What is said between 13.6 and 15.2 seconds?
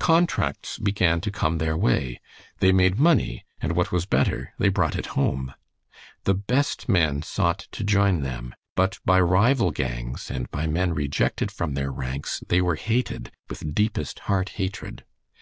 deepest heart hatred.